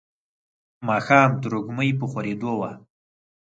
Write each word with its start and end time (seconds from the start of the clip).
ماښام 0.87 1.31
تروږمۍ 1.41 1.89
په 1.99 2.05
خورېدو 2.11 2.51
وه. 2.59 2.71